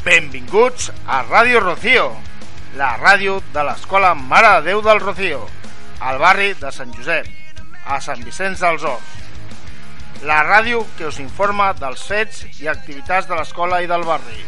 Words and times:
Benvinguts 0.00 0.86
a 1.04 1.18
Ràdio 1.26 1.60
Rocío, 1.60 2.06
la 2.80 2.94
ràdio 2.96 3.34
de 3.52 3.64
l'Escola 3.68 4.14
Mare 4.16 4.54
de 4.54 4.70
Déu 4.70 4.80
del 4.80 5.00
Rocío, 5.02 5.42
al 6.00 6.16
barri 6.22 6.54
de 6.56 6.70
Sant 6.72 6.94
Josep, 6.96 7.26
a 7.84 7.98
Sant 8.00 8.22
Vicenç 8.24 8.62
dels 8.64 8.86
Horts. 8.88 9.18
La 10.24 10.38
ràdio 10.46 10.86
que 10.96 11.04
us 11.10 11.20
informa 11.20 11.74
dels 11.76 12.06
fets 12.08 12.46
i 12.62 12.70
activitats 12.72 13.28
de 13.28 13.36
l'escola 13.36 13.82
i 13.84 13.90
del 13.92 14.06
barri. 14.08 14.40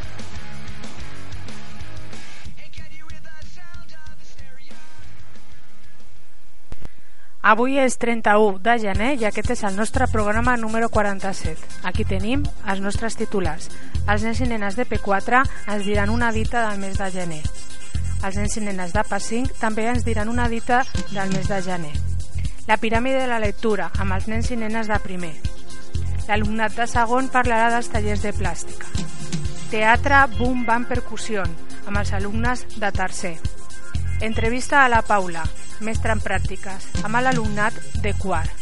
Avui 7.42 7.74
és 7.82 7.96
31 7.98 8.60
de 8.62 8.76
gener 8.78 9.16
i 9.18 9.24
aquest 9.26 9.48
és 9.50 9.64
el 9.66 9.74
nostre 9.74 10.06
programa 10.06 10.52
número 10.56 10.86
47. 10.94 11.58
Aquí 11.82 12.04
tenim 12.06 12.44
els 12.70 12.78
nostres 12.78 13.16
titulars. 13.18 13.66
Els 14.06 14.22
nens 14.22 14.38
i 14.44 14.46
nenes 14.46 14.76
de 14.78 14.84
P4 14.86 15.40
ens 15.74 15.82
diran 15.82 16.12
una 16.14 16.30
dita 16.30 16.62
del 16.68 16.78
mes 16.78 17.00
de 17.00 17.08
gener. 17.10 17.40
Els 18.22 18.38
nens 18.38 18.54
i 18.56 18.62
nenes 18.62 18.94
de 18.94 19.02
P5 19.02 19.58
també 19.58 19.88
ens 19.90 20.06
diran 20.06 20.30
una 20.30 20.46
dita 20.46 20.84
del 21.10 21.34
mes 21.34 21.50
de 21.50 21.58
gener. 21.66 21.90
La 22.68 22.76
piràmide 22.78 23.24
de 23.24 23.26
la 23.26 23.40
lectura, 23.42 23.90
amb 23.98 24.14
els 24.14 24.30
nens 24.30 24.52
i 24.54 24.60
nenes 24.60 24.86
de 24.86 25.00
primer. 25.02 25.32
L'alumnat 26.28 26.78
de 26.78 26.86
segon 26.86 27.26
parlarà 27.26 27.72
dels 27.74 27.90
tallers 27.90 28.22
de 28.22 28.30
plàstica. 28.38 28.86
Teatre 29.74 30.22
Boom 30.38 30.62
Bam 30.68 30.86
Percussió, 30.86 31.42
amb 31.88 31.98
els 31.98 32.14
alumnes 32.14 32.68
de 32.78 32.92
tercer. 32.94 33.34
Entrevista 34.22 34.84
a 34.84 34.88
la 34.88 35.02
Paula, 35.02 35.42
mestre 35.82 36.14
en 36.14 36.22
pràctiques, 36.22 36.88
amb 37.02 37.20
l'alumnat 37.20 37.76
de 38.04 38.14
quart. 38.22 38.58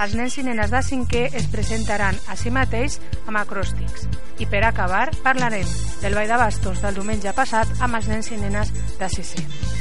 Els 0.00 0.14
nens 0.16 0.38
i 0.40 0.44
nenes 0.46 0.70
de 0.72 0.80
cinquè 0.84 1.26
es 1.36 1.50
presentaran 1.52 2.16
a 2.28 2.36
si 2.40 2.52
mateix 2.54 2.96
amb 3.26 3.40
acròstics. 3.42 4.08
I 4.40 4.48
per 4.48 4.64
acabar, 4.64 5.10
parlarem 5.24 5.68
del 6.00 6.16
ball 6.16 6.30
de 6.30 6.40
bastos 6.40 6.80
del 6.80 6.96
diumenge 6.96 7.36
passat 7.36 7.76
amb 7.80 8.00
els 8.00 8.08
nens 8.08 8.32
i 8.32 8.40
nenes 8.40 8.72
de 9.00 9.12
sisè. 9.12 9.79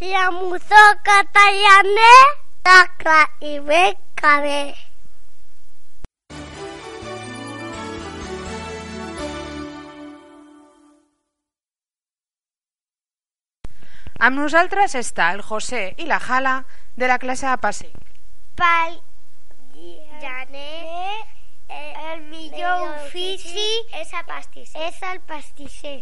La 0.00 0.30
musoca 0.30 1.16
tallané, 1.30 2.12
taca 2.64 3.18
i 3.44 3.58
bé 3.60 3.82
cabé. 4.16 4.72
Amb 14.16 14.40
nosaltres 14.40 14.96
està 14.96 15.34
el 15.34 15.44
José 15.44 15.94
i 16.00 16.08
la 16.08 16.16
Jala 16.16 16.64
de 16.96 17.06
la 17.12 17.20
classe 17.20 17.44
de 17.44 17.60
passeig. 17.60 17.92
Pel 18.56 18.96
gener, 20.24 21.24
el 22.08 22.24
millor 22.32 22.88
ofici 22.88 23.68
és 24.00 24.16
el 24.16 24.24
pastisser. 24.24 24.88
És 24.88 25.02
el 25.12 25.20
pastisser. 25.28 25.98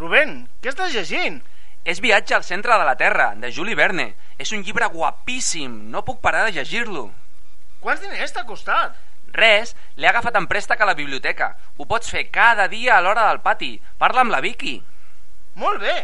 Rubén, 0.00 0.48
què 0.64 0.72
estàs 0.72 0.96
llegint? 0.96 1.44
És 1.84 2.00
Viatge 2.00 2.32
al 2.34 2.44
centre 2.44 2.78
de 2.80 2.84
la 2.88 2.96
Terra, 2.96 3.34
de 3.36 3.50
Juli 3.52 3.74
Verne. 3.76 4.14
És 4.40 4.52
un 4.56 4.62
llibre 4.64 4.88
guapíssim, 4.88 5.72
no 5.92 6.00
puc 6.04 6.22
parar 6.24 6.46
de 6.46 6.54
llegir-lo. 6.56 7.10
Quants 7.84 8.00
diners 8.00 8.32
t'ha 8.32 8.46
costat? 8.48 8.96
Res, 9.34 9.74
l'he 10.00 10.08
agafat 10.08 10.38
en 10.40 10.46
préstec 10.48 10.80
a 10.80 10.88
la 10.88 10.96
biblioteca. 10.96 11.50
Ho 11.76 11.84
pots 11.90 12.08
fer 12.08 12.30
cada 12.32 12.68
dia 12.72 12.96
a 12.96 13.02
l'hora 13.04 13.26
del 13.28 13.42
pati. 13.44 13.74
Parla 14.00 14.22
amb 14.24 14.32
la 14.32 14.40
Vicky. 14.40 14.78
Molt 15.60 15.82
bé, 15.82 15.96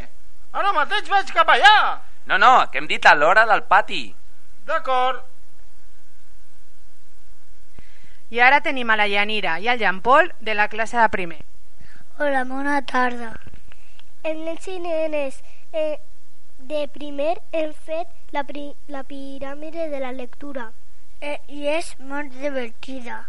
ara 0.53 0.72
mateix 0.77 1.09
vaig 1.09 1.32
cap 1.32 1.49
allà. 1.49 2.00
No, 2.27 2.37
no, 2.37 2.53
que 2.71 2.78
hem 2.78 2.88
dit 2.91 3.06
a 3.06 3.15
l'hora 3.16 3.47
del 3.49 3.62
pati. 3.71 4.03
D'acord. 4.69 5.25
I 8.31 8.43
ara 8.44 8.60
tenim 8.60 8.91
a 8.93 8.99
la 9.00 9.09
Yanira 9.10 9.56
i 9.59 9.71
al 9.71 9.81
Jean 9.81 10.03
Paul 10.04 10.28
de 10.38 10.54
la 10.54 10.69
classe 10.69 11.00
de 11.00 11.09
primer. 11.09 11.41
Hola, 12.19 12.44
bona 12.44 12.83
tarda. 12.87 13.33
Els 14.22 14.44
nens 14.44 14.69
i 14.69 14.77
nenes 14.78 15.41
eh, 15.72 15.98
de 16.70 16.86
primer 16.92 17.34
hem 17.53 17.72
fet 17.88 18.08
la, 18.36 18.44
pri 18.44 18.64
la 18.88 19.03
piràmide 19.10 19.88
de 19.92 20.00
la 20.03 20.12
lectura 20.12 20.70
eh, 21.20 21.38
i 21.48 21.66
és 21.75 21.92
molt 22.12 22.34
divertida. 22.42 23.20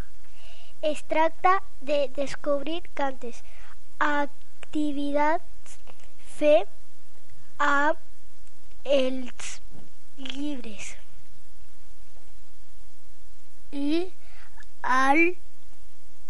Es 0.82 1.04
tracta 1.08 1.58
de 1.80 2.08
descobrir 2.16 2.80
cantes, 2.98 3.42
activitats, 3.98 5.78
fer 6.38 6.64
a 7.58 7.92
els 8.84 9.54
llibres 10.18 10.96
i 13.72 14.00
el 14.94 15.22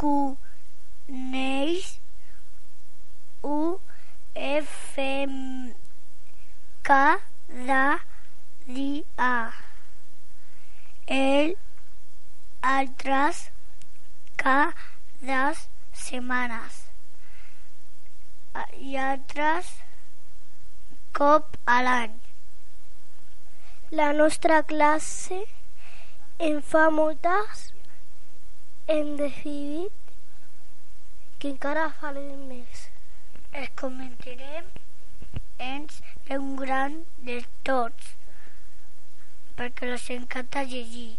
coneix 0.03 1.89
ho 3.51 3.59
fem 4.73 5.35
cada 6.91 7.87
dia 8.67 9.33
el 11.07 11.55
altres 12.77 13.43
cada 14.45 15.43
setmanes 16.05 16.83
i 18.91 18.97
altres 19.09 19.73
cop 21.19 21.57
a 21.72 21.72
l'any. 21.83 22.15
La 24.01 24.13
nostra 24.13 24.63
classe 24.63 25.41
en 26.49 26.63
fa 26.71 26.89
moltes 26.91 27.67
hem 28.95 29.13
decidit 29.21 30.15
que 31.39 31.53
encara 31.53 31.91
farem 32.01 32.47
més. 32.49 32.87
Es 33.53 33.69
comentarem 33.83 34.73
ens 35.69 36.01
un 36.39 36.57
gran 36.57 36.99
de 37.29 37.39
tots 37.69 38.15
perquè 39.59 39.93
els 39.93 40.09
encanta 40.17 40.65
llegir. 40.75 41.11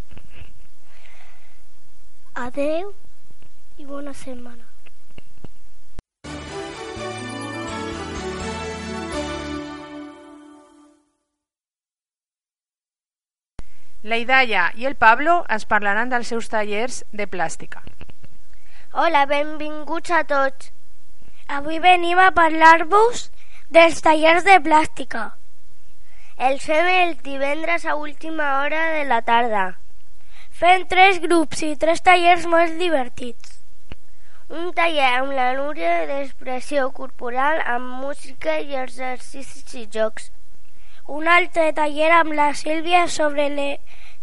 Adeu 2.48 2.94
i 3.78 3.86
bona 3.86 4.14
setmana. 4.26 4.73
La 14.04 14.18
Idaia 14.20 14.66
i 14.76 14.84
el 14.88 14.98
Pablo 15.00 15.34
ens 15.56 15.64
parlaran 15.64 16.10
dels 16.12 16.28
seus 16.28 16.50
tallers 16.52 16.98
de 17.16 17.24
plàstica. 17.36 17.80
Hola, 18.92 19.22
benvinguts 19.30 20.12
a 20.12 20.26
tots. 20.28 20.74
Avui 21.48 21.80
venim 21.86 22.20
a 22.20 22.34
parlar-vos 22.36 23.30
dels 23.78 24.04
tallers 24.04 24.44
de 24.44 24.58
plàstica. 24.66 25.24
Els 26.50 26.68
fem 26.68 26.92
el 26.98 27.16
divendres 27.30 27.88
a 27.88 27.96
última 27.96 28.50
hora 28.60 28.84
de 28.98 29.08
la 29.08 29.22
tarda. 29.24 29.64
Fem 30.52 30.84
tres 30.92 31.24
grups 31.24 31.64
i 31.64 31.72
tres 31.80 32.04
tallers 32.04 32.44
molt 32.58 32.76
divertits. 32.84 33.58
Un 34.52 34.74
taller 34.76 35.14
amb 35.16 35.32
la 35.32 35.54
Núria 35.56 35.96
d'expressió 36.12 36.90
corporal 36.92 37.64
amb 37.78 38.04
música 38.04 38.60
i 38.60 38.76
exercicis 38.84 39.80
i 39.80 39.88
jocs. 39.88 40.34
Un 41.08 41.28
altre 41.28 41.74
taller 41.74 42.12
amb 42.16 42.34
la 42.34 42.54
Sílvia 42.56 43.08
sobre 43.08 43.50
le, 43.50 43.70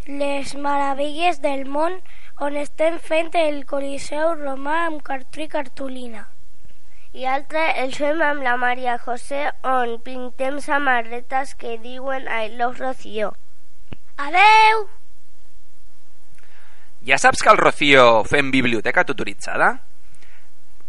les 0.06 0.55
meravelles 0.56 1.41
del 1.44 1.67
món 1.69 2.00
on 2.41 2.56
estem 2.56 2.99
fent 2.99 3.32
el 3.37 3.65
Coliseu 3.67 4.35
Romà 4.41 4.87
amb 4.88 5.03
cartró 5.05 5.44
i 5.44 5.49
cartolina 5.49 6.29
i 7.12 7.25
altre 7.27 7.62
el 7.82 7.91
fem 7.94 8.21
amb 8.23 8.44
la 8.47 8.55
Maria 8.56 8.94
José 9.03 9.49
on 9.67 9.97
pintem 10.05 10.61
samarretes 10.62 11.56
que 11.59 11.77
diuen 11.82 12.29
I 12.31 12.55
love 12.55 12.79
Rocío. 12.79 13.33
Adeu! 14.17 14.87
Ja 17.03 17.19
saps 17.19 17.43
que 17.43 17.50
al 17.50 17.59
Rocío 17.59 18.23
fem 18.31 18.53
biblioteca 18.55 19.05
tutoritzada? 19.05 19.73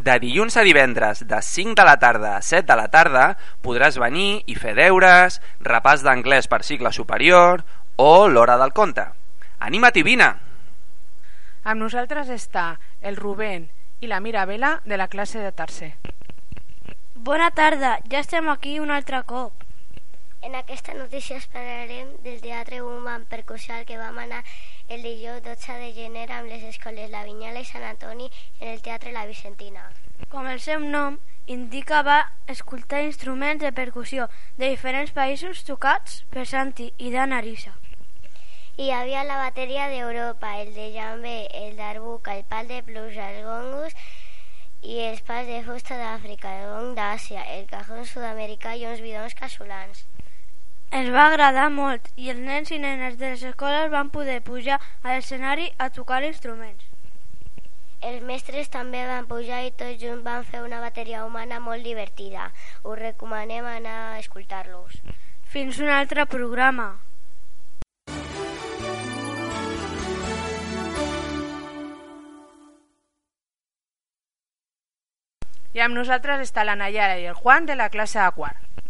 De 0.01 0.15
dilluns 0.17 0.55
a 0.57 0.63
divendres, 0.65 1.19
de 1.29 1.39
5 1.45 1.75
de 1.77 1.83
la 1.85 1.99
tarda 2.01 2.31
a 2.37 2.41
7 2.41 2.65
de 2.65 2.75
la 2.79 2.87
tarda, 2.89 3.25
podràs 3.61 3.99
venir 4.01 4.41
i 4.49 4.55
fer 4.57 4.73
deures, 4.73 5.37
repàs 5.61 6.01
d'anglès 6.01 6.49
per 6.49 6.63
cicle 6.65 6.89
superior 6.89 7.61
o 8.01 8.25
l'hora 8.27 8.55
del 8.57 8.73
conte. 8.73 9.05
Anima't 9.61 9.99
i 10.01 10.05
vine! 10.07 10.31
Amb 11.61 11.83
nosaltres 11.83 12.33
està 12.33 12.79
el 13.05 13.19
Rubén 13.19 13.69
i 14.01 14.09
la 14.09 14.23
Mirabela 14.25 14.79
de 14.89 14.97
la 14.97 15.05
classe 15.07 15.37
de 15.37 15.51
tercer. 15.53 15.91
Bona 17.13 17.51
tarda, 17.53 17.99
ja 18.09 18.25
estem 18.25 18.49
aquí 18.49 18.79
un 18.81 18.89
altre 18.89 19.21
cop. 19.29 19.60
En 20.41 20.55
aquesta 20.55 20.95
notícia 20.95 21.37
parlarem 21.53 22.15
del 22.23 22.41
Teatre 22.41 22.81
Human 22.81 23.25
Percussial 23.29 23.85
que 23.85 23.99
vam 23.99 24.17
anar 24.17 24.39
el 24.89 25.03
dijous 25.05 25.43
12 25.45 25.75
de 25.81 25.89
gener 25.93 26.23
amb 26.33 26.49
les 26.49 26.63
escoles 26.65 27.11
La 27.13 27.21
Vinyala 27.27 27.61
i 27.61 27.67
Sant 27.69 27.85
Antoni 27.85 28.25
en 28.59 28.71
el 28.71 28.81
Teatre 28.81 29.13
La 29.13 29.27
Vicentina. 29.29 29.83
Com 30.33 30.49
el 30.49 30.57
seu 30.63 30.81
nom 30.81 31.19
indica, 31.45 32.01
va 32.01 32.17
escoltar 32.47 33.03
instruments 33.05 33.61
de 33.61 33.71
percussió 33.71 34.27
de 34.57 34.71
diferents 34.71 35.13
països 35.13 35.61
tocats 35.67 36.23
per 36.33 36.47
Santi 36.49 36.89
i 36.97 37.13
Dan 37.13 37.37
Arisa. 37.37 37.75
Hi 38.81 38.89
havia 38.97 39.21
la 39.29 39.37
bateria 39.43 39.91
d'Europa, 39.93 40.55
el 40.63 40.73
de 40.73 40.89
jambé, 40.95 41.37
el 41.53 41.77
d'arbuca, 41.77 42.33
el 42.33 42.45
pal 42.49 42.65
de 42.71 42.81
pluja, 42.81 43.29
els 43.29 43.45
gongus 43.45 43.93
i 44.81 44.97
els 45.05 45.21
pals 45.21 45.45
de 45.53 45.61
fusta 45.69 46.01
d'Àfrica, 46.01 46.57
el 46.63 46.69
gong 46.73 46.95
d'Àsia, 46.97 47.45
el 47.59 47.69
cajón 47.69 48.09
sud-americà 48.09 48.73
i 48.73 48.87
uns 48.89 49.05
bidons 49.05 49.37
casolans. 49.37 50.07
Ens 50.91 51.07
va 51.15 51.25
agradar 51.29 51.69
molt 51.71 52.07
i 52.19 52.29
els 52.33 52.41
nens 52.43 52.71
i 52.75 52.77
nenes 52.83 53.13
de 53.19 53.29
les 53.31 53.43
escoles 53.47 53.91
van 53.93 54.09
poder 54.11 54.41
pujar 54.43 54.75
a 54.79 55.13
l'escenari 55.13 55.69
a 55.79 55.87
tocar 55.97 56.17
instruments. 56.27 56.83
Els 58.09 58.25
mestres 58.27 58.67
també 58.73 59.05
van 59.07 59.29
pujar 59.29 59.61
i 59.63 59.71
tots 59.79 60.01
junts 60.01 60.25
van 60.25 60.43
fer 60.43 60.63
una 60.65 60.81
bateria 60.83 61.23
humana 61.23 61.61
molt 61.63 61.87
divertida. 61.87 62.49
Us 62.83 62.99
recomanem 62.99 63.69
anar 63.71 63.95
a 64.09 64.19
escoltar-los. 64.19 64.99
Fins 65.53 65.79
un 65.79 65.93
altre 65.95 66.25
programa. 66.25 66.89
I 75.71 75.79
amb 75.79 75.95
nosaltres 75.95 76.43
està 76.49 76.67
la 76.67 76.75
Nayara 76.75 77.15
i 77.21 77.29
el 77.31 77.39
Juan 77.39 77.69
de 77.69 77.79
la 77.79 77.87
classe 77.93 78.19
de 78.19 78.31
quart. 78.35 78.80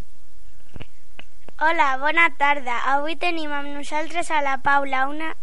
Hola, 1.64 1.98
bona 2.02 2.24
tarda. 2.40 2.74
Avui 2.90 3.14
tenim 3.22 3.52
amb 3.54 3.70
nosaltres 3.70 4.32
a 4.34 4.40
la 4.42 4.56
Paula, 4.66 5.04
una, 5.06 5.36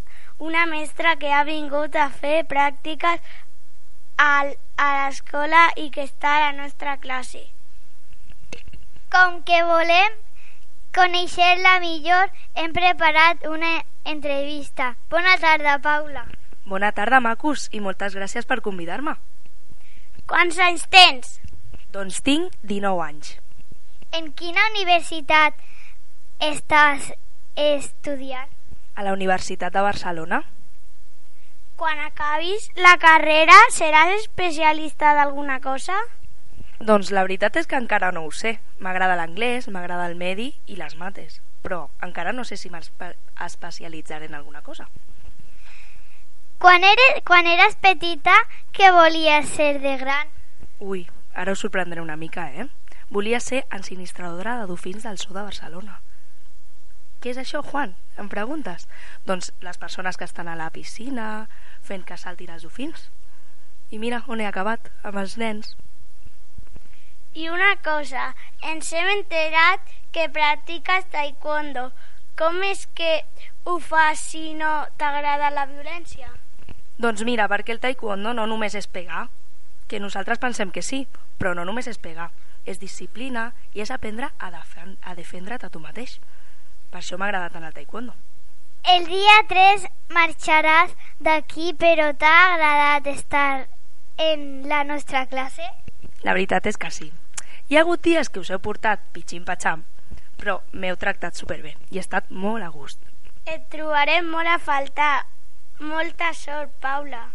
una 0.43 0.65
mestra 0.67 1.12
que 1.15 1.31
ha 1.31 1.44
vingut 1.47 1.94
a 1.94 2.09
fer 2.11 2.41
pràctiques 2.50 3.20
al, 4.25 4.50
a 4.82 4.88
l'escola 4.97 5.61
i 5.79 5.93
que 5.94 6.09
està 6.09 6.32
a 6.32 6.41
la 6.49 6.56
nostra 6.56 6.97
classe. 6.99 7.44
Com 9.15 9.38
que 9.47 9.62
volem 9.70 10.19
conèixer-la 10.99 11.76
millor, 11.87 12.35
hem 12.59 12.75
preparat 12.75 13.47
una 13.47 13.76
entrevista. 14.03 14.97
Bona 15.14 15.38
tarda, 15.38 15.79
Paula. 15.87 16.26
Bona 16.67 16.91
tarda, 16.99 17.23
macos, 17.23 17.71
i 17.71 17.79
moltes 17.79 18.19
gràcies 18.19 18.43
per 18.43 18.59
convidar-me. 18.67 19.14
Quants 20.26 20.59
anys 20.67 20.91
tens? 20.91 21.38
Doncs 21.94 22.19
tinc 22.26 22.59
19 22.67 23.06
anys. 23.06 23.37
En 24.11 24.32
quina 24.35 24.67
universitat 24.75 25.55
estàs 26.38 27.12
estudiant? 27.56 28.49
A 28.94 29.02
la 29.02 29.12
Universitat 29.12 29.73
de 29.75 29.82
Barcelona. 29.82 30.43
Quan 31.79 31.99
acabis 32.02 32.70
la 32.75 32.96
carrera, 32.99 33.55
seràs 33.70 34.14
especialista 34.17 35.14
d'alguna 35.14 35.61
cosa? 35.61 35.99
Doncs 36.79 37.11
la 37.11 37.23
veritat 37.26 37.56
és 37.58 37.67
que 37.67 37.79
encara 37.79 38.11
no 38.14 38.25
ho 38.26 38.32
sé. 38.35 38.58
M'agrada 38.79 39.19
l'anglès, 39.19 39.69
m'agrada 39.70 40.06
el 40.06 40.17
medi 40.19 40.52
i 40.67 40.79
les 40.79 40.94
mates, 40.99 41.40
però 41.62 41.88
encara 42.02 42.32
no 42.32 42.44
sé 42.44 42.56
si 42.56 42.70
m'especialitzaré 42.70 44.26
en 44.26 44.35
alguna 44.38 44.62
cosa. 44.62 44.88
Quan 46.58 46.82
eres, 46.82 47.23
quan 47.26 47.46
eres 47.46 47.76
petita, 47.79 48.35
què 48.75 48.90
volies 48.94 49.46
ser 49.55 49.79
de 49.79 49.96
gran? 49.99 50.31
Ui, 50.79 51.06
ara 51.35 51.55
us 51.55 51.62
sorprendré 51.62 52.02
una 52.02 52.17
mica, 52.17 52.50
eh? 52.50 52.67
Volia 53.11 53.38
ser 53.40 53.64
ensinistradora 53.70 54.58
de 54.58 54.67
dofins 54.67 55.02
del 55.06 55.19
zoo 55.19 55.35
de 55.35 55.43
Barcelona. 55.43 56.00
Què 57.19 57.32
és 57.32 57.38
això, 57.41 57.65
Juan? 57.67 57.97
Em 58.19 58.29
preguntes? 58.31 58.87
Doncs 59.26 59.50
les 59.65 59.79
persones 59.82 60.17
que 60.17 60.26
estan 60.29 60.47
a 60.47 60.55
la 60.59 60.70
piscina, 60.70 61.49
fent 61.82 62.05
que 62.06 62.19
saltin 62.20 62.53
els 62.55 62.62
dofins. 62.67 63.09
I 63.91 63.99
mira 63.99 64.23
on 64.31 64.41
he 64.41 64.47
acabat, 64.47 64.91
amb 65.03 65.19
els 65.19 65.35
nens. 65.41 65.75
I 67.35 67.49
una 67.50 67.75
cosa, 67.82 68.32
ens 68.62 68.93
hem 68.93 69.11
enterat 69.17 69.91
que 70.15 70.29
practiques 70.31 71.11
taekwondo. 71.11 71.91
Com 72.38 72.62
és 72.62 72.87
que 72.94 73.25
ho 73.67 73.79
fas 73.82 74.23
si 74.23 74.55
no 74.55 74.87
t'agrada 74.97 75.50
la 75.50 75.67
violència? 75.67 76.31
Doncs 77.03 77.25
mira, 77.26 77.49
perquè 77.50 77.75
el 77.75 77.82
taekwondo 77.82 78.31
no 78.35 78.47
només 78.47 78.79
és 78.79 78.87
pegar, 78.87 79.26
que 79.91 79.99
nosaltres 79.99 80.38
pensem 80.38 80.71
que 80.71 80.87
sí, 80.87 81.06
però 81.38 81.55
no 81.55 81.67
només 81.67 81.91
és 81.91 81.99
pegar, 81.99 82.31
és 82.67 82.79
disciplina 82.79 83.53
i 83.75 83.82
és 83.82 83.91
aprendre 83.91 84.31
a, 84.38 84.50
defen 84.55 84.99
a 85.03 85.14
defendre't 85.19 85.67
a 85.67 85.71
tu 85.75 85.82
mateix. 85.82 86.21
Per 86.90 87.00
això 87.00 87.19
m'agrada 87.20 87.50
tant 87.52 87.67
el 87.69 87.75
taekwondo. 87.76 88.14
El 88.88 89.05
dia 89.11 89.35
3 89.49 89.85
marxaràs 90.14 90.94
d'aquí, 91.20 91.75
però 91.76 92.12
t'ha 92.17 92.37
agradat 92.55 93.08
estar 93.12 93.67
en 94.17 94.69
la 94.69 94.85
nostra 94.85 95.26
classe? 95.26 95.67
La 96.25 96.32
veritat 96.32 96.67
és 96.67 96.79
que 96.81 96.90
sí. 96.90 97.11
Hi 97.69 97.76
ha 97.76 97.82
hagut 97.85 98.00
dies 98.02 98.31
que 98.32 98.40
us 98.40 98.50
heu 98.50 98.62
portat 98.64 99.02
pitxim-patxam, 99.12 99.85
però 100.40 100.61
m'heu 100.73 100.96
tractat 100.96 101.37
superbé 101.37 101.75
i 101.90 101.99
he 101.99 102.05
estat 102.05 102.31
molt 102.31 102.64
a 102.64 102.70
gust. 102.73 103.02
Et 103.44 103.67
trobarem 103.73 104.31
molt 104.32 104.49
a 104.49 104.58
faltar. 104.58 105.26
Molta 105.81 106.32
sort, 106.35 106.73
Paula. 106.81 107.29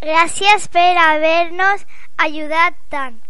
Gràcies 0.00 0.66
per 0.72 0.96
haver-nos 1.00 1.84
ajudat 2.24 2.80
tant. 2.92 3.20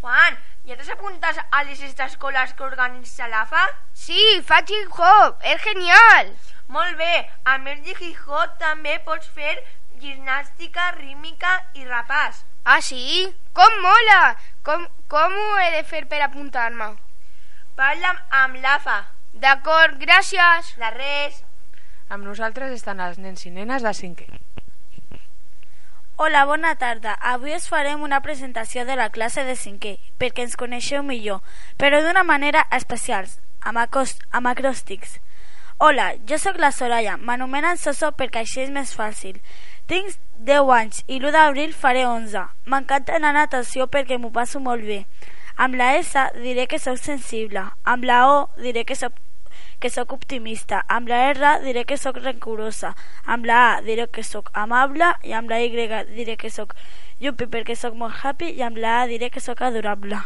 Juan, 0.00 0.38
¿ya 0.66 0.76
te 0.76 0.92
apuntas 0.92 1.36
a 1.50 1.64
las 1.64 1.80
escolas 1.80 2.52
que 2.54 2.64
organitza 2.64 3.28
l'AFA? 3.28 3.64
Sí, 3.92 4.42
faig 4.42 4.70
hip 4.70 4.90
hop, 4.98 5.38
és 5.46 5.62
genial. 5.62 6.32
Molt 6.66 6.98
bé, 6.98 7.30
a 7.44 7.54
més 7.62 7.84
de 7.86 7.94
hip 7.94 8.26
hop 8.26 8.58
també 8.58 8.98
pots 9.06 9.28
fer 9.30 9.54
gimnàstica 10.02 10.90
rítmica 10.98 11.52
i 11.74 11.86
rapàs. 11.86 12.42
Ah, 12.64 12.80
sí? 12.82 13.30
Com 13.54 13.78
mola! 13.80 14.34
Com, 14.66 14.88
com 15.06 15.38
ho 15.38 15.58
he 15.62 15.70
de 15.76 15.84
fer 15.86 16.02
per 16.10 16.20
apuntar-me? 16.26 16.96
Parla 17.78 18.16
amb 18.42 18.58
l'AFA. 18.58 19.04
D'acord, 19.38 20.00
gràcies. 20.02 20.74
De 20.80 20.90
res. 20.98 21.44
Amb 22.10 22.26
nosaltres 22.26 22.74
estan 22.74 22.98
els 23.06 23.22
nens 23.22 23.46
i 23.46 23.54
nenes 23.54 23.86
de 23.86 23.94
cinquè. 23.94 24.26
Hola, 26.18 26.46
bona 26.46 26.76
tarda. 26.76 27.12
Avui 27.20 27.52
us 27.52 27.66
farem 27.68 28.00
una 28.00 28.22
presentació 28.24 28.86
de 28.88 28.94
la 28.96 29.10
classe 29.12 29.42
de 29.44 29.52
cinquè, 29.52 29.90
perquè 30.16 30.46
ens 30.46 30.54
coneixeu 30.56 31.02
millor, 31.04 31.42
però 31.76 31.98
d'una 32.00 32.22
manera 32.24 32.62
especial, 32.72 33.28
amb, 33.60 33.82
acost 33.82 34.24
amb 34.32 34.48
acròstics. 34.48 35.18
Hola, 35.76 36.06
jo 36.24 36.38
sóc 36.40 36.56
la 36.56 36.70
Soraya, 36.72 37.18
m'anomenen 37.20 37.76
Soso 37.76 38.14
perquè 38.16 38.46
així 38.46 38.62
és 38.64 38.72
més 38.72 38.94
fàcil. 38.96 39.36
Tinc 39.92 40.16
10 40.48 40.72
anys 40.78 41.04
i 41.04 41.20
l'1 41.20 41.36
d'abril 41.36 41.76
faré 41.76 42.06
11. 42.08 42.46
M'encanta 42.64 43.20
la 43.20 43.36
natació 43.36 43.84
perquè 43.84 44.16
m'ho 44.16 44.32
passo 44.32 44.56
molt 44.70 44.88
bé. 44.88 45.02
Amb 45.60 45.76
la 45.76 45.92
S 46.00 46.16
diré 46.40 46.64
que 46.64 46.80
sóc 46.80 46.96
sensible, 46.96 47.68
amb 47.84 48.08
la 48.08 48.24
O 48.32 48.40
diré 48.56 48.88
que 48.88 48.96
sóc 48.96 49.20
que 49.78 49.90
sóc 49.90 50.12
optimista, 50.12 50.84
amb 50.88 51.08
la 51.08 51.20
R 51.30 51.52
diré 51.64 51.84
que 51.84 51.96
sóc 51.96 52.16
rencorosa, 52.22 52.94
amb 53.24 53.46
la 53.46 53.60
A 53.76 53.80
diré 53.82 54.08
que 54.08 54.24
sóc 54.24 54.50
amable 54.54 55.12
i 55.22 55.32
amb 55.32 55.50
la 55.50 55.60
Y 55.60 55.70
diré 55.70 56.36
que 56.36 56.50
sóc 56.50 56.74
llupi 57.20 57.46
perquè 57.46 57.76
sóc 57.76 57.94
molt 57.94 58.14
happy 58.22 58.52
i 58.56 58.62
amb 58.62 58.76
la 58.76 59.02
A 59.02 59.06
diré 59.06 59.30
que 59.30 59.40
sóc 59.40 59.62
adorable. 59.62 60.18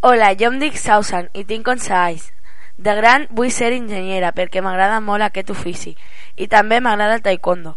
Hola, 0.00 0.32
jo 0.34 0.48
em 0.50 0.58
dic 0.58 0.74
Sausan 0.74 1.28
i 1.32 1.44
tinc 1.46 1.68
11 1.68 1.92
anys. 1.94 2.30
De 2.76 2.94
gran 2.98 3.28
vull 3.30 3.52
ser 3.54 3.68
enginyera 3.76 4.32
perquè 4.34 4.62
m'agrada 4.64 4.98
molt 5.00 5.22
aquest 5.22 5.52
ofici 5.54 5.92
i 6.34 6.48
també 6.50 6.80
m'agrada 6.80 7.20
el 7.20 7.22
taekwondo. 7.22 7.76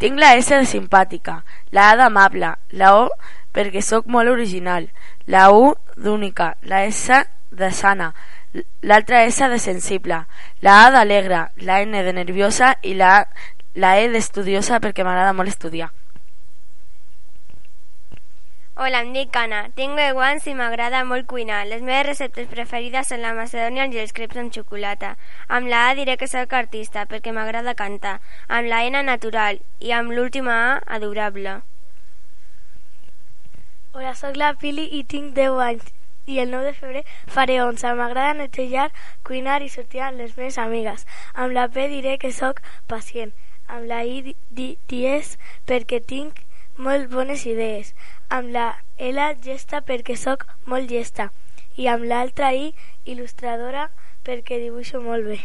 Tinc 0.00 0.16
la 0.20 0.34
S 0.36 0.54
de 0.54 0.64
simpàtica, 0.68 1.42
la 1.72 1.90
A 1.90 1.96
d'amable, 2.00 2.54
la 2.70 2.94
O 2.96 3.10
perquè 3.52 3.80
sóc 3.84 4.08
molt 4.12 4.28
original, 4.32 4.88
la 5.26 5.50
U 5.52 5.74
d'única, 5.96 6.54
la 6.62 6.84
S 6.84 7.12
de 7.50 7.70
sana, 7.72 8.14
l'altra 8.82 9.24
S 9.24 9.48
de 9.48 9.58
sensible, 9.58 10.24
la 10.60 10.86
A 10.86 10.90
d'alegre, 10.90 11.46
la 11.68 11.80
N 11.82 12.02
de 12.02 12.12
nerviosa 12.12 12.76
i 12.82 12.94
la, 12.94 13.28
la 13.74 13.96
E 14.00 14.08
d'estudiosa 14.12 14.80
perquè 14.80 15.04
m'agrada 15.04 15.32
molt 15.36 15.52
estudiar. 15.52 15.92
Hola, 18.76 19.00
em 19.00 19.14
dic 19.14 19.36
Anna. 19.40 19.62
Tinc 19.72 19.96
10 19.96 20.18
anys 20.20 20.46
i 20.50 20.54
m'agrada 20.54 21.00
molt 21.08 21.24
cuinar. 21.30 21.62
Les 21.64 21.80
meves 21.80 22.04
receptes 22.10 22.50
preferides 22.50 23.08
són 23.08 23.22
la 23.24 23.32
macedònia 23.32 23.86
i 23.88 24.02
els 24.02 24.12
creps 24.12 24.36
amb 24.36 24.52
xocolata. 24.52 25.14
Amb 25.48 25.70
la 25.72 25.86
A 25.88 25.94
diré 25.96 26.18
que 26.20 26.28
sóc 26.28 26.52
artista 26.52 27.06
perquè 27.08 27.32
m'agrada 27.32 27.72
cantar. 27.74 28.18
Amb 28.48 28.68
la 28.68 28.82
N 28.84 29.00
natural 29.08 29.62
i 29.80 29.96
amb 29.96 30.12
l'última 30.12 30.58
A 30.66 30.98
adorable. 30.98 31.62
Hola, 33.96 34.12
sóc 34.12 34.36
la 34.36 34.52
Pili 34.60 34.90
i 34.92 35.06
tinc 35.08 35.32
10 35.32 35.62
anys 35.70 35.94
i 36.26 36.38
el 36.42 36.50
9 36.50 36.66
de 36.66 36.74
febrer 36.74 37.04
faré 37.26 37.62
11. 37.62 37.94
M'agrada 37.94 38.34
netejar, 38.34 38.92
cuinar 39.22 39.62
i 39.62 39.68
sortir 39.68 40.02
amb 40.02 40.18
les 40.20 40.36
meves 40.36 40.58
amigues. 40.58 41.06
Amb 41.34 41.52
la 41.52 41.68
P 41.68 41.88
diré 41.88 42.18
que 42.18 42.32
sóc 42.32 42.62
pacient. 42.86 43.32
Amb 43.68 43.86
la 43.86 44.04
I 44.04 44.20
di 44.22 44.36
di 44.50 44.68
dies 44.88 45.38
perquè 45.66 46.02
tinc 46.04 46.42
molt 46.76 47.10
bones 47.10 47.46
idees. 47.46 47.94
Amb 48.28 48.50
la 48.52 48.68
L 48.98 49.18
gesta 49.42 49.82
perquè 49.82 50.16
sóc 50.16 50.46
molt 50.66 50.90
llesta. 50.90 51.30
i 51.76 51.86
amb 51.92 52.06
l'altra 52.08 52.54
I 52.56 52.72
il·lustradora 53.04 53.90
perquè 54.24 54.56
dibuixo 54.62 55.00
molt 55.04 55.26
bé. 55.28 55.36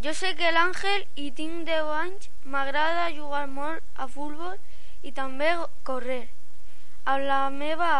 Jo 0.00 0.14
sé 0.16 0.30
que 0.38 0.52
l'Àngel 0.56 1.04
i 1.20 1.30
tinc 1.36 1.66
10 1.68 1.90
anys, 1.98 2.30
m'agrada 2.44 3.10
jugar 3.12 3.46
molt 3.46 3.84
a 4.00 4.08
futbol 4.08 4.56
i 5.02 5.12
també 5.12 5.52
correr. 5.84 6.30
Amb 7.04 7.28
la 7.28 7.42
meva. 7.50 7.92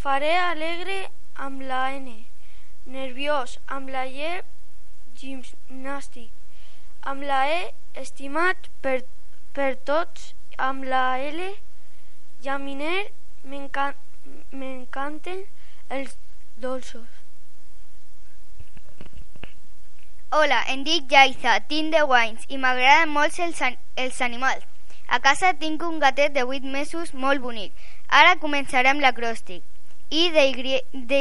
Faré 0.00 0.30
alegre 0.32 0.94
amb 1.46 1.60
la 1.68 1.78
N, 1.92 2.12
nerviós 2.92 3.58
amb 3.74 3.90
la 3.92 4.06
Y, 4.08 4.28
gimnàstic, 5.22 6.30
amb 7.10 7.26
la 7.30 7.40
E, 7.52 7.58
estimat 8.02 8.70
per, 8.80 8.94
per 9.52 9.74
tots, 9.90 10.30
amb 10.56 10.86
la 10.88 11.02
L, 11.20 11.50
llaminer, 12.46 13.10
m'encanten 13.52 15.42
els 15.98 16.16
dolços. 16.64 17.10
Hola, 20.32 20.62
em 20.72 20.80
dic 20.88 21.12
Jaiza, 21.12 21.58
tinc 21.74 21.92
10 21.98 22.14
anys 22.22 22.48
i 22.48 22.56
m'agraden 22.62 23.12
molt 23.18 23.36
els, 23.48 23.60
els 24.06 24.22
animals. 24.30 24.64
A 25.12 25.20
casa 25.20 25.52
tinc 25.60 25.84
un 25.84 26.00
gatet 26.00 26.32
de 26.32 26.48
8 26.48 26.64
mesos 26.78 27.12
molt 27.12 27.44
bonic. 27.44 27.76
Ara 28.08 28.40
començarem 28.46 29.04
l'acròstic. 29.04 29.60
I 30.10 30.30
de, 30.34 30.82
de, 30.92 31.20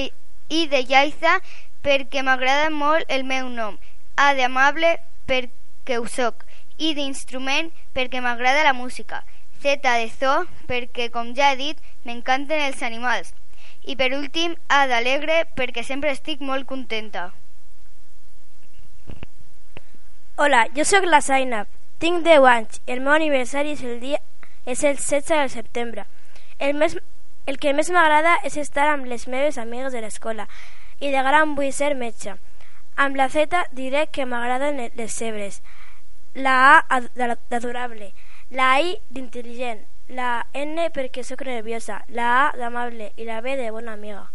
I 0.50 0.68
de 0.68 0.84
Jaiza 0.90 1.40
perquè 1.86 2.24
m'agrada 2.26 2.70
molt 2.70 3.06
el 3.08 3.24
meu 3.24 3.50
nom. 3.50 3.78
A 4.18 4.34
d'amable 4.34 4.98
perquè 5.30 6.00
ho 6.00 6.08
soc. 6.08 6.46
I 6.78 6.94
d'instrument 6.98 7.72
perquè 7.94 8.22
m'agrada 8.22 8.66
la 8.66 8.74
música. 8.74 9.24
Z 9.62 9.82
de 9.84 10.10
zoo 10.10 10.46
perquè, 10.68 11.10
com 11.12 11.34
ja 11.36 11.52
he 11.52 11.58
dit, 11.60 11.78
m'encanten 12.06 12.62
els 12.70 12.82
animals. 12.82 13.34
I 13.84 13.96
per 14.00 14.14
últim, 14.16 14.56
A 14.68 14.88
d'alegre 14.88 15.46
perquè 15.56 15.84
sempre 15.84 16.12
estic 16.12 16.42
molt 16.42 16.66
contenta. 16.68 17.32
Hola, 20.38 20.68
jo 20.76 20.86
sóc 20.88 21.04
la 21.04 21.20
Zainab, 21.20 21.68
tinc 22.00 22.24
10 22.24 22.46
anys 22.48 22.82
el 22.88 23.02
meu 23.04 23.12
aniversari 23.12 23.74
és 23.76 23.82
el, 23.84 23.98
dia, 24.00 24.22
és 24.66 24.84
el 24.88 24.96
16 24.96 25.28
de 25.36 25.50
setembre. 25.52 26.06
El, 26.60 26.78
més, 26.80 26.96
el 27.50 27.58
que 27.58 27.74
més 27.74 27.90
m'agrada 27.90 28.36
és 28.48 28.58
estar 28.62 28.86
amb 28.92 29.10
les 29.10 29.26
meves 29.34 29.58
amigues 29.58 29.96
de 29.96 30.04
l'escola 30.04 30.46
i 31.00 31.12
de 31.14 31.24
gran 31.26 31.56
vull 31.58 31.72
ser 31.74 31.96
metge. 31.98 32.36
Amb 32.96 33.18
la 33.18 33.30
Z 33.34 33.64
diré 33.78 34.06
que 34.14 34.28
m'agraden 34.30 34.82
les 35.00 35.16
cebres, 35.16 35.62
la 36.36 36.58
A 36.78 37.00
d'adorable, 37.16 38.12
la 38.52 38.70
I 38.82 38.98
d'intel·ligent, 39.10 39.86
la 40.20 40.46
N 40.54 40.90
perquè 40.94 41.24
sóc 41.24 41.42
nerviosa, 41.48 42.04
la 42.10 42.30
A 42.42 42.46
d'amable 42.58 43.12
i 43.18 43.26
la 43.26 43.42
B 43.46 43.56
de 43.58 43.72
bona 43.72 43.96
amiga. 43.98 44.28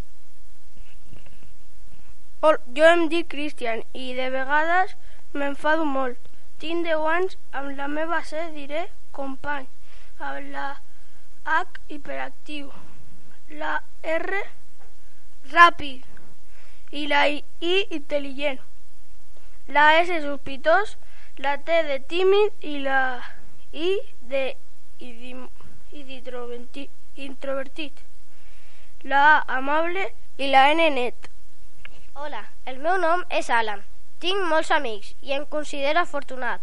Jo 2.45 2.89
em 2.91 3.07
dic 3.09 3.31
Cristian 3.33 3.87
i 3.95 4.13
de 4.19 4.27
vegades 4.33 4.97
M'enfado 5.41 5.85
molt. 5.85 6.27
Tinc 6.63 6.85
10 6.87 7.07
anys, 7.13 7.33
amb 7.61 7.73
la 7.79 7.89
meva 7.95 8.21
C 8.29 8.43
diré 8.55 8.85
company, 9.17 9.67
amb 10.29 10.53
la 10.53 10.67
H 11.45 11.81
hiperactiu, 11.97 12.69
la 13.51 13.83
R 14.03 14.43
ràpid 15.53 16.05
i 16.93 17.07
la 17.11 17.27
I 17.29 17.43
intel·ligent, 17.91 18.61
la 19.69 19.85
S 20.01 20.21
sospitós, 20.25 20.97
la 21.37 21.57
T 21.59 21.83
de 21.89 21.99
tímid 22.13 22.65
i 22.65 22.79
la 22.81 23.21
I 23.73 23.99
de 24.21 24.57
introvertit, 27.17 28.05
la 29.03 29.23
A 29.37 29.57
amable 29.59 30.13
i 30.39 30.49
la 30.49 30.71
N 30.73 30.91
net. 30.91 31.31
Hola, 32.15 32.45
el 32.65 32.79
meu 32.79 32.97
nom 32.99 33.25
és 33.29 33.51
Alan. 33.51 33.83
Tinc 34.21 34.47
molts 34.49 34.71
amics 34.71 35.15
i 35.21 35.33
em 35.37 35.45
considero 35.45 36.01
afortunat. 36.01 36.61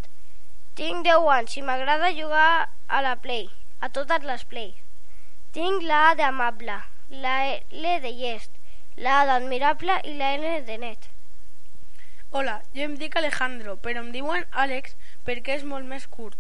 Tinc 0.76 1.06
10 1.06 1.28
anys 1.38 1.58
i 1.58 1.62
m'agrada 1.62 2.16
jugar 2.16 2.70
a 2.88 3.02
la 3.02 3.18
Play, 3.18 3.50
a 3.82 3.90
totes 3.90 4.24
les 4.24 4.46
Play. 4.46 4.74
Tinc 5.56 5.82
la 5.84 5.98
A 6.10 6.12
d'amable, 6.16 6.76
la 7.24 7.32
L 7.46 7.96
de 8.04 8.12
llest, 8.16 8.52
la 8.96 9.18
A 9.22 9.24
d'admirable 9.28 9.98
i 10.08 10.14
la 10.16 10.30
N 10.38 10.52
de 10.64 10.78
net. 10.80 11.10
Hola, 12.32 12.54
jo 12.72 12.86
em 12.86 12.94
dic 13.02 13.18
Alejandro, 13.20 13.74
però 13.84 14.00
em 14.00 14.14
diuen 14.14 14.46
Àlex 14.64 14.94
perquè 15.28 15.58
és 15.58 15.66
molt 15.68 15.84
més 15.90 16.06
curt. 16.14 16.38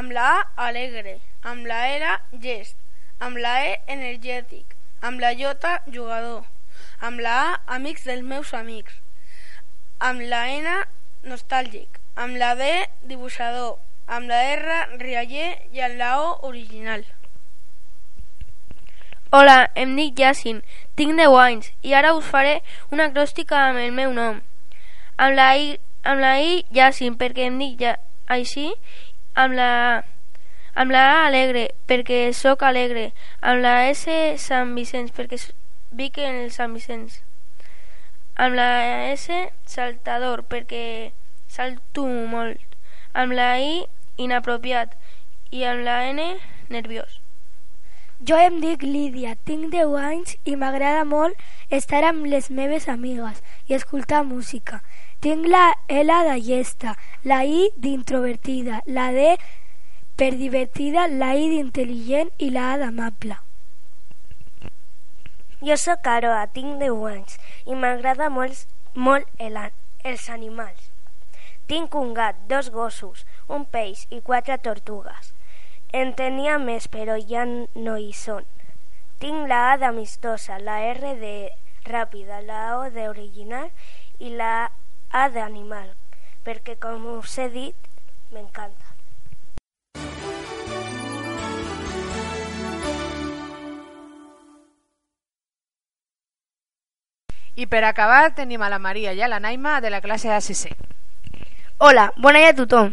Amb 0.00 0.10
la 0.16 0.24
A, 0.32 0.40
alegre, 0.64 1.12
amb 1.52 1.70
la 1.70 1.78
R, 1.92 2.16
gest, 2.46 2.74
amb 3.22 3.38
la 3.44 3.52
E, 3.68 3.76
energètic, 3.96 4.74
amb 5.00 5.22
la 5.22 5.30
J, 5.38 5.76
jugador, 5.86 6.42
amb 6.98 7.22
la 7.22 7.36
A, 7.44 7.54
amics 7.76 8.08
dels 8.10 8.26
meus 8.32 8.50
amics, 8.62 8.98
amb 10.10 10.26
la 10.34 10.42
N 10.56 10.74
nostàlgic, 11.30 12.02
amb 12.16 12.34
la 12.42 12.50
D 12.58 12.72
dibuixador, 13.14 13.78
amb 14.08 14.26
la 14.26 14.42
R 14.58 14.82
rialler. 15.06 15.52
I 15.70 15.86
amb 15.86 16.02
la 16.02 16.12
O 16.24 16.28
original. 16.50 17.06
Hola, 19.30 19.70
em 19.74 19.94
dic 19.96 20.14
Jacin, 20.16 20.62
tinc 20.96 21.16
10 21.20 21.36
anys 21.42 21.70
i 21.82 21.94
ara 21.94 22.14
us 22.16 22.24
faré 22.24 22.54
una 22.90 23.08
acròstica 23.10 23.58
amb 23.66 23.82
el 23.82 23.92
meu 23.92 24.14
nom. 24.16 24.40
Amb 25.16 25.36
la 25.36 25.48
I, 25.56 25.76
amb 26.02 26.24
la 26.24 26.34
I 26.40 26.64
Jacin, 26.72 27.18
perquè 27.20 27.48
em 27.50 27.58
dic 27.60 27.76
ja, 27.84 27.94
així, 28.26 28.72
amb 29.34 29.58
la, 29.58 29.70
amb 30.74 30.96
la 30.96 31.04
A 31.12 31.22
alegre, 31.26 31.68
perquè 31.86 32.32
sóc 32.32 32.64
alegre, 32.64 33.10
amb 33.40 33.60
la 33.66 33.78
S 33.92 34.08
Sant 34.48 34.76
Vicenç, 34.78 35.12
perquè 35.16 35.40
vic 35.92 36.18
en 36.18 36.44
el 36.44 36.52
Sant 36.54 36.76
Vicenç 36.76 37.20
amb 38.38 38.54
la 38.54 39.12
S 39.12 39.26
saltador 39.66 40.44
perquè 40.46 41.10
salto 41.50 42.04
molt, 42.06 42.60
amb 43.12 43.34
la 43.34 43.50
I 43.58 43.72
inapropiat 44.16 44.94
i 45.50 45.64
amb 45.66 45.82
la 45.88 46.04
N 46.12 46.28
nerviós. 46.70 47.18
Jo 48.26 48.34
em 48.34 48.56
dic 48.58 48.82
Lídia, 48.82 49.36
tinc 49.46 49.68
10 49.70 49.92
anys 50.02 50.32
i 50.42 50.56
m'agrada 50.58 51.04
molt 51.06 51.38
estar 51.76 52.00
amb 52.08 52.26
les 52.26 52.48
meves 52.50 52.88
amigues 52.90 53.38
i 53.70 53.76
escoltar 53.76 54.24
música. 54.26 54.80
Tinc 55.22 55.46
la 55.46 55.76
L 55.86 56.16
de 56.26 56.34
llesta, 56.48 56.96
la 57.22 57.44
I 57.46 57.68
d'introvertida, 57.76 58.82
la 58.86 59.12
D 59.14 59.36
per 60.18 60.32
divertida, 60.34 61.06
la 61.06 61.30
I 61.38 61.46
d'intel·ligent 61.52 62.34
i 62.42 62.50
la 62.50 62.72
A 62.72 62.82
d'amable. 62.82 63.38
Jo 65.62 65.78
sóc 65.78 66.10
Aroa, 66.10 66.42
tinc 66.58 66.82
10 66.82 67.06
anys 67.14 67.38
i 67.70 67.78
m'agrada 67.78 68.32
molt, 68.34 68.66
molt 68.94 69.30
el, 69.38 69.62
els 70.02 70.28
animals. 70.28 70.90
Tinc 71.70 71.94
un 71.94 72.14
gat, 72.18 72.46
dos 72.50 72.74
gossos, 72.74 73.26
un 73.46 73.62
peix 73.64 74.08
i 74.10 74.24
quatre 74.26 74.58
tortugues. 74.58 75.37
En 75.92 76.10
tenia 76.12 76.58
més, 76.60 76.84
però 76.92 77.14
ja 77.16 77.46
no 77.48 77.94
hi 77.96 78.10
són. 78.12 78.44
Tinc 79.18 79.48
la 79.48 79.72
A 79.72 79.76
d'amistosa, 79.80 80.58
la 80.60 80.82
R 80.84 81.14
de 81.16 81.48
ràpida, 81.88 82.42
la 82.44 82.76
O 82.76 82.90
d'original 82.92 83.70
i 84.20 84.34
la 84.36 84.68
A 85.08 85.24
d'animal, 85.32 85.88
perquè 86.44 86.76
com 86.76 87.08
us 87.16 87.38
he 87.38 87.48
dit, 87.48 87.88
m'encanta. 88.30 88.84
I 97.56 97.66
per 97.66 97.82
acabar 97.82 98.34
tenim 98.36 98.62
a 98.62 98.68
la 98.68 98.78
Maria 98.78 99.16
i 99.16 99.22
a 99.24 99.26
la 99.32 99.40
Naima 99.40 99.80
de 99.80 99.90
la 99.90 100.04
classe 100.04 100.30
ACC. 100.30 100.68
Hola, 101.78 102.12
bona 102.20 102.44
nit 102.44 102.52
a 102.52 102.58
tothom. 102.60 102.92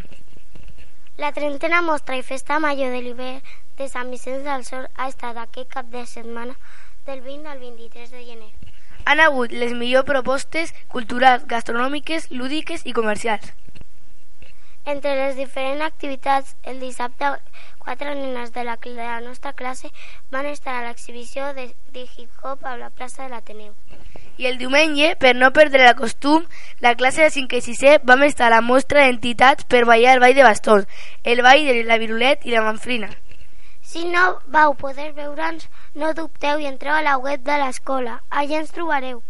La 1.18 1.32
trentena 1.32 1.82
mostra 1.82 2.18
i 2.20 2.24
festa 2.28 2.58
major 2.60 2.90
de 2.92 2.98
l'hivern 3.04 3.38
de 3.80 3.86
Sant 3.88 4.10
Vicenç 4.12 4.42
del 4.44 4.66
Sol 4.68 4.88
ha 4.96 5.06
estat 5.08 5.38
aquest 5.40 5.70
cap 5.76 5.88
de 5.94 6.02
setmana 6.12 6.56
del 7.08 7.22
20 7.28 7.48
al 7.54 7.62
23 7.62 8.12
de 8.12 8.24
gener. 8.26 8.50
Han 9.06 9.22
hagut 9.24 9.54
les 9.56 9.72
millors 9.72 10.10
propostes 10.10 10.74
culturals, 10.92 11.46
gastronòmiques, 11.48 12.28
lúdiques 12.32 12.84
i 12.84 12.92
comercials. 13.00 13.54
Entre 14.86 15.16
les 15.16 15.36
diferents 15.36 15.82
activitats, 15.82 16.56
el 16.62 16.80
dissabte 16.80 17.32
quatre 17.80 18.14
nenes 18.14 18.52
de 18.54 18.64
la, 18.64 18.76
de 18.78 18.94
la 18.94 19.20
nostra 19.20 19.54
classe 19.54 19.90
van 20.30 20.46
estar 20.46 20.76
a 20.76 20.84
l'exhibició 20.86 21.54
de, 21.58 21.72
de 21.92 22.04
hip-hop 22.06 22.66
a 22.66 22.76
la 22.78 22.92
plaça 22.92 23.24
de 23.24 23.30
l'Ateneu. 23.30 23.74
I 24.38 24.46
el 24.46 24.60
diumenge, 24.60 25.16
per 25.18 25.34
no 25.36 25.50
perdre 25.56 25.88
el 25.88 25.96
costum, 25.98 26.46
la 26.86 26.94
classe 27.00 27.24
de 27.24 27.32
5 27.34 27.58
i 27.58 27.64
6è 27.66 27.96
vam 28.04 28.26
estar 28.28 28.52
a 28.52 28.54
la 28.54 28.62
mostra 28.62 29.08
d'entitats 29.08 29.66
per 29.66 29.86
ballar 29.90 30.18
el 30.18 30.22
ball 30.22 30.36
de 30.38 30.46
bastons, 30.46 30.86
el 31.24 31.42
ball 31.42 31.66
de 31.66 31.82
la 31.88 31.98
virulet 31.98 32.46
i 32.46 32.54
la 32.54 32.62
manfrina. 32.66 33.10
Si 33.82 34.06
no 34.10 34.42
vau 34.54 34.76
poder 34.78 35.14
veure'ns, 35.18 35.66
no 35.96 36.14
dubteu 36.14 36.62
i 36.62 36.70
entreu 36.70 36.94
a 36.94 37.02
la 37.02 37.18
web 37.18 37.42
de 37.42 37.58
l'escola. 37.62 38.20
Allà 38.30 38.62
ens 38.62 38.74
trobareu. 38.76 39.24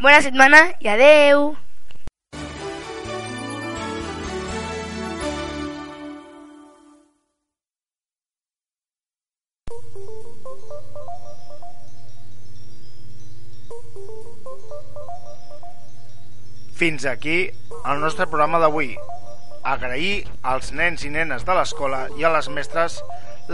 Bona 0.00 0.24
setmana 0.24 0.64
i 0.80 0.88
adeu! 0.88 1.52
Fins 16.82 17.04
aquí 17.06 17.44
el 17.86 18.00
nostre 18.02 18.24
programa 18.26 18.58
d'avui. 18.58 18.88
Agrair 19.70 20.24
als 20.52 20.72
nens 20.74 21.04
i 21.06 21.12
nenes 21.14 21.44
de 21.46 21.54
l'escola 21.54 22.00
i 22.18 22.26
a 22.26 22.32
les 22.34 22.48
mestres 22.50 22.96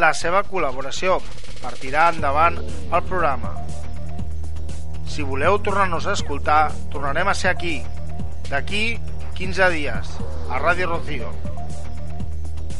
la 0.00 0.14
seva 0.16 0.40
col·laboració 0.46 1.18
per 1.58 1.74
tirar 1.76 2.06
endavant 2.14 2.56
el 2.62 3.04
programa. 3.10 3.52
Si 5.12 5.28
voleu 5.28 5.60
tornar-nos 5.60 6.08
a 6.08 6.16
escoltar, 6.16 6.72
tornarem 6.88 7.28
a 7.28 7.36
ser 7.36 7.52
aquí, 7.52 7.76
d'aquí 8.48 8.96
15 9.36 9.70
dies, 9.76 10.16
a 10.48 10.64
Ràdio 10.64 10.88
Rocío. 10.94 11.28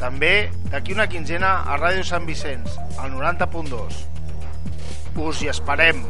També 0.00 0.48
d'aquí 0.72 0.96
una 0.96 1.10
quinzena 1.12 1.58
a 1.68 1.76
Ràdio 1.76 2.08
Sant 2.08 2.24
Vicenç, 2.24 2.80
al 2.96 3.12
90.2. 3.20 4.00
Us 5.28 5.44
hi 5.44 5.52
esperem! 5.52 6.06